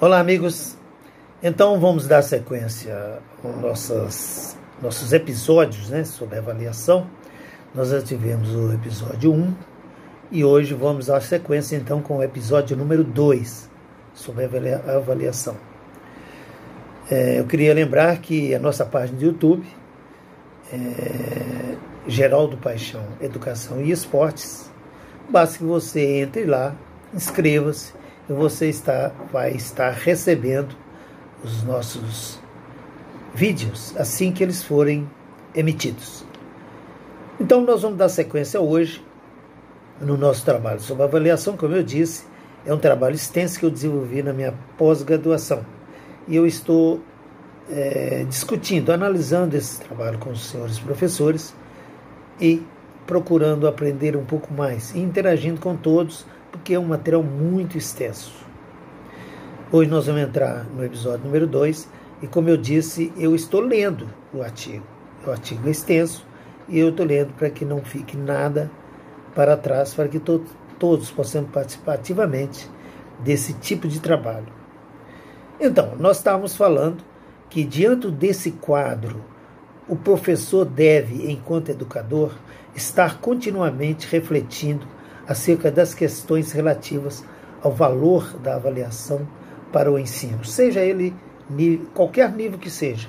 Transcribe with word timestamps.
Olá, 0.00 0.18
amigos. 0.18 0.76
Então 1.40 1.78
vamos 1.78 2.08
dar 2.08 2.20
sequência 2.20 3.20
aos 3.44 3.56
nossos, 3.60 4.56
nossos 4.82 5.12
episódios 5.12 5.88
né, 5.88 6.02
sobre 6.02 6.36
avaliação. 6.36 7.06
Nós 7.72 7.90
já 7.90 8.02
tivemos 8.02 8.52
o 8.56 8.72
episódio 8.72 9.32
1 9.32 9.54
e 10.32 10.44
hoje 10.44 10.74
vamos 10.74 11.06
dar 11.06 11.22
sequência 11.22 11.76
então 11.76 12.02
com 12.02 12.16
o 12.16 12.22
episódio 12.24 12.76
número 12.76 13.04
2 13.04 13.70
sobre 14.14 14.44
avaliação. 14.44 15.56
É, 17.08 17.38
eu 17.38 17.46
queria 17.46 17.72
lembrar 17.72 18.18
que 18.18 18.52
a 18.52 18.58
nossa 18.58 18.84
página 18.84 19.16
do 19.16 19.24
YouTube 19.24 19.64
é 20.72 21.76
Geraldo 22.08 22.56
Paixão 22.56 23.06
Educação 23.20 23.80
e 23.80 23.92
Esportes. 23.92 24.68
Basta 25.28 25.58
que 25.58 25.64
você 25.64 26.18
entre 26.18 26.46
lá, 26.46 26.74
inscreva-se 27.14 27.92
você 28.32 28.68
está, 28.68 29.12
vai 29.32 29.52
estar 29.52 29.90
recebendo 29.90 30.74
os 31.42 31.62
nossos 31.62 32.38
vídeos 33.34 33.94
assim 33.96 34.32
que 34.32 34.42
eles 34.42 34.62
forem 34.62 35.08
emitidos. 35.54 36.24
Então, 37.38 37.60
nós 37.62 37.82
vamos 37.82 37.98
dar 37.98 38.08
sequência 38.08 38.60
hoje 38.60 39.04
no 40.00 40.16
nosso 40.16 40.44
trabalho 40.44 40.80
sobre 40.80 41.02
avaliação, 41.02 41.56
como 41.56 41.74
eu 41.74 41.82
disse, 41.82 42.24
é 42.64 42.72
um 42.72 42.78
trabalho 42.78 43.14
extenso 43.14 43.58
que 43.58 43.66
eu 43.66 43.70
desenvolvi 43.70 44.22
na 44.22 44.32
minha 44.32 44.54
pós-graduação. 44.78 45.64
E 46.26 46.36
eu 46.36 46.46
estou 46.46 47.00
é, 47.70 48.24
discutindo, 48.28 48.90
analisando 48.90 49.56
esse 49.56 49.80
trabalho 49.80 50.18
com 50.18 50.30
os 50.30 50.46
senhores 50.46 50.78
professores 50.78 51.54
e 52.40 52.62
procurando 53.06 53.68
aprender 53.68 54.16
um 54.16 54.24
pouco 54.24 54.52
mais 54.52 54.94
interagindo 54.94 55.60
com 55.60 55.76
todos 55.76 56.24
porque 56.54 56.74
é 56.74 56.78
um 56.78 56.84
material 56.84 57.20
muito 57.20 57.76
extenso. 57.76 58.32
Hoje 59.72 59.90
nós 59.90 60.06
vamos 60.06 60.22
entrar 60.22 60.64
no 60.66 60.84
episódio 60.84 61.24
número 61.24 61.48
2 61.48 61.88
e, 62.22 62.28
como 62.28 62.48
eu 62.48 62.56
disse, 62.56 63.12
eu 63.18 63.34
estou 63.34 63.60
lendo 63.60 64.08
o 64.32 64.40
artigo. 64.40 64.84
O 65.26 65.32
artigo 65.32 65.66
é 65.66 65.72
extenso 65.72 66.24
e 66.68 66.78
eu 66.78 66.90
estou 66.90 67.04
lendo 67.04 67.32
para 67.32 67.50
que 67.50 67.64
não 67.64 67.82
fique 67.82 68.16
nada 68.16 68.70
para 69.34 69.56
trás, 69.56 69.92
para 69.94 70.06
que 70.06 70.20
to 70.20 70.44
todos 70.78 71.10
possamos 71.10 71.50
participar 71.50 71.94
ativamente 71.94 72.70
desse 73.18 73.54
tipo 73.54 73.88
de 73.88 73.98
trabalho. 73.98 74.52
Então, 75.58 75.96
nós 75.98 76.18
estávamos 76.18 76.54
falando 76.54 77.02
que, 77.50 77.64
diante 77.64 78.08
desse 78.12 78.52
quadro, 78.52 79.24
o 79.88 79.96
professor 79.96 80.64
deve, 80.64 81.32
enquanto 81.32 81.70
educador, 81.70 82.32
estar 82.76 83.18
continuamente 83.18 84.06
refletindo 84.06 84.86
acerca 85.28 85.70
das 85.70 85.94
questões 85.94 86.52
relativas 86.52 87.24
ao 87.62 87.72
valor 87.72 88.38
da 88.38 88.56
avaliação 88.56 89.26
para 89.72 89.90
o 89.90 89.98
ensino, 89.98 90.44
seja 90.44 90.80
ele 90.80 91.14
qualquer 91.94 92.32
nível 92.32 92.58
que 92.58 92.70
seja. 92.70 93.08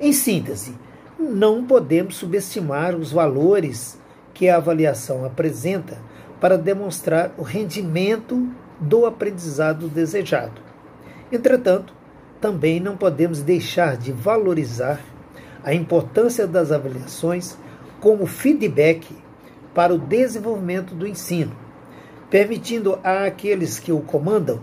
Em 0.00 0.12
síntese, 0.12 0.74
não 1.18 1.64
podemos 1.64 2.16
subestimar 2.16 2.94
os 2.94 3.12
valores 3.12 3.98
que 4.34 4.48
a 4.48 4.56
avaliação 4.56 5.24
apresenta 5.24 5.98
para 6.40 6.58
demonstrar 6.58 7.32
o 7.38 7.42
rendimento 7.42 8.48
do 8.80 9.06
aprendizado 9.06 9.88
desejado. 9.88 10.60
Entretanto, 11.30 11.94
também 12.40 12.80
não 12.80 12.96
podemos 12.96 13.40
deixar 13.40 13.96
de 13.96 14.10
valorizar 14.12 15.00
a 15.62 15.72
importância 15.72 16.46
das 16.46 16.72
avaliações 16.72 17.56
como 18.00 18.26
feedback 18.26 19.06
para 19.74 19.94
o 19.94 19.98
desenvolvimento 19.98 20.94
do 20.94 21.06
ensino, 21.06 21.56
permitindo 22.30 22.98
àqueles 23.02 23.78
que 23.78 23.92
o 23.92 24.00
comandam 24.00 24.60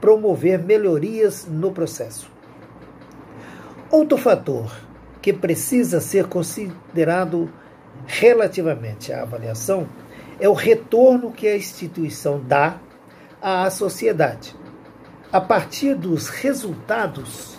promover 0.00 0.58
melhorias 0.58 1.46
no 1.48 1.72
processo. 1.72 2.30
Outro 3.90 4.18
fator 4.18 4.70
que 5.22 5.32
precisa 5.32 6.00
ser 6.00 6.26
considerado 6.26 7.50
relativamente 8.06 9.12
à 9.12 9.22
avaliação 9.22 9.88
é 10.38 10.48
o 10.48 10.52
retorno 10.52 11.30
que 11.30 11.46
a 11.46 11.56
instituição 11.56 12.40
dá 12.40 12.78
à 13.40 13.70
sociedade, 13.70 14.54
a 15.32 15.40
partir 15.40 15.94
dos 15.94 16.28
resultados, 16.28 17.56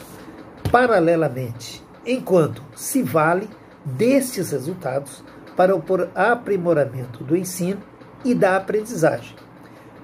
paralelamente, 0.71 1.83
enquanto 2.05 2.61
se 2.75 3.01
vale 3.01 3.49
destes 3.83 4.51
resultados 4.51 5.23
para 5.55 5.75
o 5.75 5.83
aprimoramento 6.13 7.23
do 7.23 7.35
ensino 7.35 7.81
e 8.23 8.33
da 8.33 8.57
aprendizagem, 8.57 9.35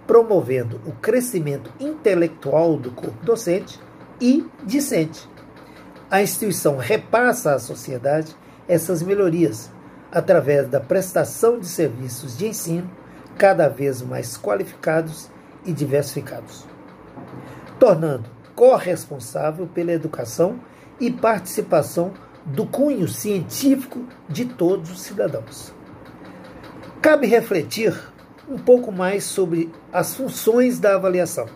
promovendo 0.07 0.79
o 0.85 0.91
crescimento 0.93 1.71
intelectual 1.79 2.77
do 2.77 2.91
corpo 2.91 3.25
docente 3.25 3.79
e 4.19 4.45
discente. 4.63 5.27
A 6.09 6.21
instituição 6.21 6.77
repassa 6.77 7.53
à 7.53 7.59
sociedade 7.59 8.35
essas 8.67 9.01
melhorias 9.01 9.71
através 10.11 10.67
da 10.67 10.79
prestação 10.79 11.59
de 11.59 11.67
serviços 11.67 12.37
de 12.37 12.47
ensino 12.47 12.89
cada 13.37 13.67
vez 13.67 14.01
mais 14.01 14.37
qualificados 14.37 15.29
e 15.65 15.71
diversificados, 15.71 16.65
tornando 17.79 18.29
corresponsável 18.55 19.67
pela 19.67 19.91
educação 19.91 20.59
e 20.99 21.09
participação 21.09 22.13
do 22.45 22.65
cunho 22.65 23.07
científico 23.07 24.05
de 24.27 24.45
todos 24.45 24.91
os 24.91 25.01
cidadãos. 25.01 25.73
Cabe 27.01 27.27
refletir 27.27 27.97
um 28.47 28.57
pouco 28.57 28.91
mais 28.91 29.23
sobre 29.23 29.71
as 29.91 30.15
funções 30.15 30.79
da 30.79 30.95
avaliação. 30.95 31.47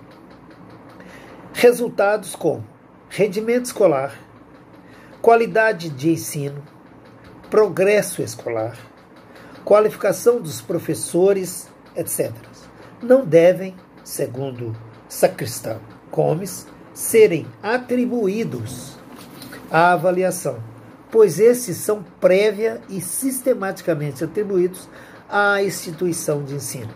Resultados 1.53 2.35
como 2.35 2.63
rendimento 3.09 3.65
escolar, 3.65 4.17
qualidade 5.21 5.89
de 5.89 6.11
ensino, 6.11 6.63
progresso 7.49 8.21
escolar, 8.21 8.77
qualificação 9.63 10.41
dos 10.41 10.61
professores, 10.61 11.69
etc. 11.95 12.31
Não 13.01 13.25
devem, 13.25 13.75
segundo 14.03 14.75
Sacristão 15.07 15.79
Gomes, 16.11 16.67
serem 16.93 17.45
atribuídos 17.61 18.97
à 19.69 19.93
avaliação 19.93 20.74
pois 21.15 21.39
esses 21.39 21.77
são 21.77 22.03
prévia 22.19 22.81
e 22.89 22.99
sistematicamente 22.99 24.21
atribuídos 24.21 24.89
à 25.29 25.63
instituição 25.63 26.43
de 26.43 26.55
ensino. 26.55 26.93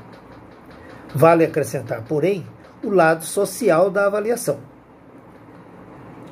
Vale 1.16 1.46
acrescentar, 1.46 2.03
porém, 2.03 2.46
o 2.84 2.90
lado 2.90 3.24
social 3.24 3.90
da 3.90 4.07
avaliação. 4.07 4.59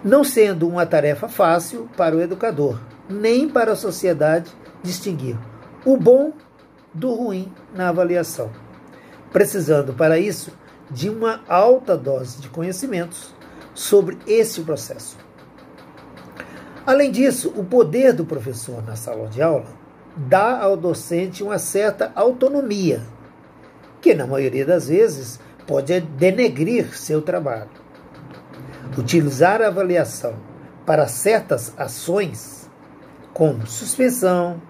Não 0.03 0.21
sendo 0.21 0.67
uma 0.67 0.85
tarefa 0.85 1.29
fácil 1.29 1.89
para 1.95 2.13
o 2.13 2.19
educador, 2.19 2.77
nem 3.09 3.47
para 3.47 3.71
a 3.71 3.77
sociedade 3.77 4.51
distinguir 4.83 5.37
o 5.85 5.95
bom 5.95 6.33
do 6.93 7.13
ruim 7.13 7.49
na 7.73 7.87
avaliação, 7.87 8.51
precisando 9.31 9.93
para 9.93 10.19
isso 10.19 10.51
de 10.91 11.09
uma 11.09 11.39
alta 11.47 11.95
dose 11.95 12.41
de 12.41 12.49
conhecimentos 12.49 13.33
sobre 13.73 14.17
esse 14.27 14.59
processo. 14.59 15.26
Além 16.87 17.11
disso, 17.11 17.51
o 17.53 17.65
poder 17.65 18.13
do 18.13 18.25
professor 18.25 18.81
na 18.81 18.95
sala 18.95 19.27
de 19.27 19.41
aula 19.41 19.67
dá 20.15 20.61
ao 20.61 20.77
docente 20.77 21.43
uma 21.43 21.59
certa 21.59 22.13
autonomia, 22.15 23.01
que 23.99 24.13
na 24.13 24.25
maioria 24.25 24.65
das 24.65 24.87
vezes 24.87 25.37
pode 25.67 25.99
denegrir 25.99 26.97
seu 26.97 27.21
trabalho. 27.21 27.69
Utilizar 28.97 29.61
a 29.61 29.67
avaliação 29.67 30.35
para 30.85 31.09
certas 31.09 31.73
ações, 31.77 32.69
como 33.33 33.67
suspensão, 33.67 34.61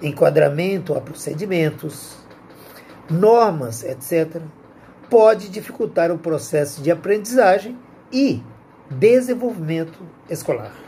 enquadramento 0.00 0.94
a 0.94 1.02
procedimentos, 1.02 2.16
normas, 3.10 3.84
etc., 3.84 4.40
pode 5.10 5.50
dificultar 5.50 6.10
o 6.10 6.16
processo 6.16 6.80
de 6.80 6.90
aprendizagem 6.90 7.78
e 8.10 8.42
desenvolvimento 8.90 9.98
escolar. 10.30 10.87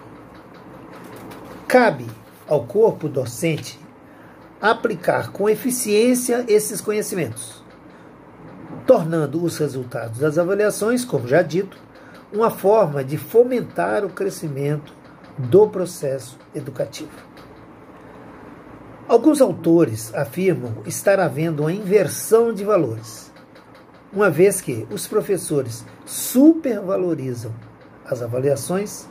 Cabe 1.71 2.09
ao 2.49 2.65
corpo 2.65 3.09
docente 3.09 3.79
aplicar 4.61 5.31
com 5.31 5.49
eficiência 5.49 6.45
esses 6.49 6.81
conhecimentos, 6.81 7.63
tornando 8.85 9.41
os 9.41 9.57
resultados 9.57 10.19
das 10.19 10.37
avaliações, 10.37 11.05
como 11.05 11.29
já 11.29 11.43
dito, 11.43 11.79
uma 12.33 12.51
forma 12.51 13.05
de 13.05 13.17
fomentar 13.17 14.05
o 14.05 14.11
crescimento 14.11 14.93
do 15.39 15.69
processo 15.69 16.37
educativo. 16.53 17.13
Alguns 19.07 19.41
autores 19.41 20.13
afirmam 20.13 20.83
estar 20.87 21.21
havendo 21.21 21.63
uma 21.63 21.73
inversão 21.73 22.53
de 22.53 22.65
valores, 22.65 23.31
uma 24.13 24.29
vez 24.29 24.61
que 24.61 24.89
os 24.91 25.07
professores 25.07 25.87
supervalorizam 26.05 27.55
as 28.05 28.21
avaliações, 28.23 29.09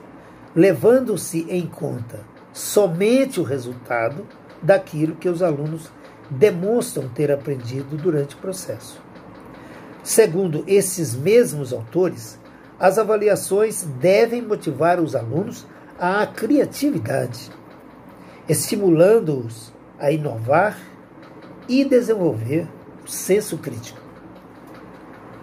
levando-se 0.53 1.45
em 1.50 1.65
conta 1.65 2.19
somente 2.59 3.39
o 3.39 3.44
resultado 3.44 4.27
daquilo 4.61 5.15
que 5.15 5.29
os 5.29 5.41
alunos 5.41 5.89
demonstram 6.29 7.07
ter 7.07 7.31
aprendido 7.31 7.95
durante 7.95 8.35
o 8.35 8.38
processo. 8.39 9.01
Segundo 10.03 10.65
esses 10.67 11.15
mesmos 11.15 11.71
autores, 11.71 12.38
As 12.79 12.97
avaliações 12.97 13.83
devem 14.00 14.41
motivar 14.41 15.01
os 15.01 15.13
alunos 15.13 15.67
à 16.00 16.25
criatividade, 16.25 17.51
estimulando-os 18.47 19.73
a 20.00 20.09
inovar 20.11 20.79
e 21.67 21.83
desenvolver 21.83 22.65
o 23.03 23.07
senso 23.09 23.57
crítico. 23.57 24.00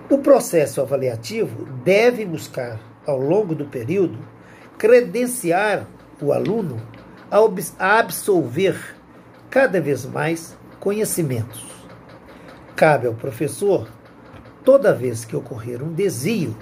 O 0.08 0.18
processo 0.18 0.80
avaliativo 0.80 1.66
deve 1.84 2.24
buscar, 2.24 2.80
ao 3.06 3.20
longo 3.20 3.54
do 3.54 3.66
período, 3.66 4.18
credenciar 4.78 5.86
o 6.22 6.32
aluno 6.32 6.80
a 7.31 7.99
absorver 7.99 8.96
cada 9.50 9.81
vez 9.81 10.05
mais 10.05 10.56
conhecimentos. 10.78 11.64
Cabe 12.75 13.06
ao 13.06 13.14
professor, 13.14 13.88
toda 14.64 14.94
vez 14.94 15.25
que 15.25 15.34
ocorrer 15.34 15.82
um 15.82 15.93
desvio, 15.93 16.56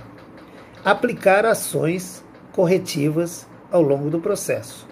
aplicar 0.85 1.45
ações 1.45 2.25
corretivas 2.53 3.47
ao 3.71 3.83
longo 3.83 4.09
do 4.09 4.21
processo, 4.21 4.87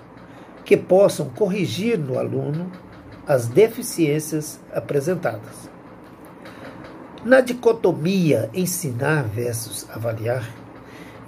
que 0.64 0.76
possam 0.76 1.28
corrigir 1.30 1.98
no 1.98 2.19
aluno 2.19 2.70
as 3.26 3.46
deficiências 3.46 4.60
apresentadas. 4.74 5.70
Na 7.24 7.40
dicotomia 7.40 8.50
ensinar 8.52 9.22
versus 9.22 9.86
avaliar, 9.90 10.44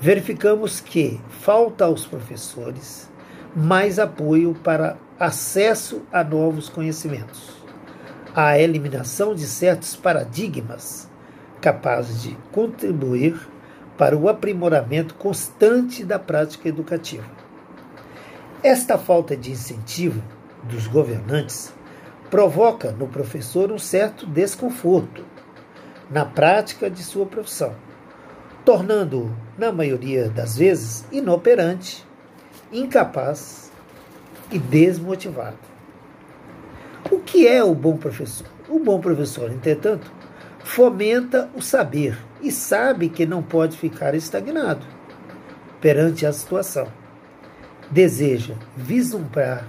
verificamos 0.00 0.80
que 0.80 1.20
falta 1.30 1.84
aos 1.84 2.04
professores 2.04 3.08
mais 3.54 3.98
apoio 3.98 4.54
para 4.54 4.96
acesso 5.18 6.02
a 6.12 6.24
novos 6.24 6.68
conhecimentos, 6.68 7.50
a 8.34 8.58
eliminação 8.58 9.34
de 9.34 9.46
certos 9.46 9.94
paradigmas 9.94 11.08
capazes 11.60 12.22
de 12.22 12.36
contribuir 12.50 13.38
para 13.96 14.16
o 14.16 14.28
aprimoramento 14.28 15.14
constante 15.14 16.04
da 16.04 16.18
prática 16.18 16.68
educativa. 16.68 17.24
Esta 18.62 18.98
falta 18.98 19.36
de 19.36 19.52
incentivo 19.52 20.20
dos 20.64 20.86
governantes 20.88 21.72
provoca 22.30 22.90
no 22.90 23.06
professor 23.06 23.70
um 23.70 23.78
certo 23.78 24.26
desconforto 24.26 25.24
na 26.10 26.24
prática 26.24 26.90
de 26.90 27.02
sua 27.02 27.24
profissão, 27.24 27.74
tornando-o, 28.64 29.30
na 29.56 29.70
maioria 29.70 30.28
das 30.28 30.58
vezes, 30.58 31.04
inoperante, 31.12 32.04
incapaz 32.74 33.70
e 34.50 34.58
desmotivado. 34.58 35.56
O 37.10 37.20
que 37.20 37.46
é 37.46 37.62
o 37.62 37.74
bom 37.74 37.96
professor? 37.96 38.48
O 38.68 38.80
bom 38.80 39.00
professor, 39.00 39.50
entretanto, 39.52 40.10
fomenta 40.64 41.48
o 41.54 41.62
saber 41.62 42.18
e 42.42 42.50
sabe 42.50 43.08
que 43.08 43.24
não 43.24 43.42
pode 43.42 43.76
ficar 43.76 44.14
estagnado 44.14 44.84
perante 45.80 46.26
a 46.26 46.32
situação. 46.32 46.88
Deseja 47.90 48.54
vislumbrar 48.76 49.66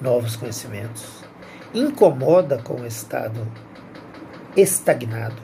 novos 0.00 0.36
conhecimentos, 0.36 1.24
incomoda 1.72 2.58
com 2.58 2.82
o 2.82 2.86
estado 2.86 3.40
estagnado, 4.56 5.40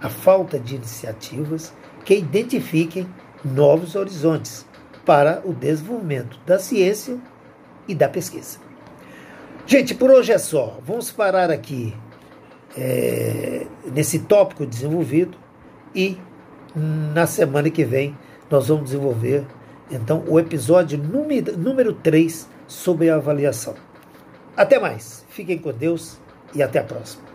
a 0.00 0.08
falta 0.08 0.58
de 0.58 0.74
iniciativas 0.74 1.72
que 2.04 2.14
identifiquem 2.14 3.06
novos 3.44 3.94
horizontes 3.94 4.66
para 5.06 5.40
o 5.44 5.54
desenvolvimento 5.54 6.38
da 6.44 6.58
ciência 6.58 7.16
e 7.88 7.94
da 7.94 8.08
pesquisa. 8.08 8.58
Gente, 9.64 9.94
por 9.94 10.10
hoje 10.10 10.32
é 10.32 10.38
só. 10.38 10.78
Vamos 10.84 11.10
parar 11.10 11.50
aqui 11.50 11.94
é, 12.76 13.66
nesse 13.92 14.18
tópico 14.18 14.66
desenvolvido 14.66 15.38
e 15.94 16.18
na 17.14 17.26
semana 17.26 17.70
que 17.70 17.84
vem 17.84 18.16
nós 18.50 18.68
vamos 18.68 18.84
desenvolver 18.84 19.46
então 19.90 20.24
o 20.28 20.38
episódio 20.38 20.98
número, 20.98 21.56
número 21.56 21.92
3 21.94 22.48
sobre 22.66 23.08
a 23.08 23.16
avaliação. 23.16 23.74
Até 24.56 24.78
mais, 24.78 25.24
fiquem 25.28 25.58
com 25.58 25.72
Deus 25.72 26.18
e 26.54 26.62
até 26.62 26.80
a 26.80 26.84
próxima. 26.84 27.25